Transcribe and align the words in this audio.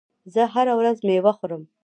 زه 0.33 0.41
هره 0.53 0.73
ورځ 0.79 0.97
میوه 1.07 1.31
خورم. 1.37 1.63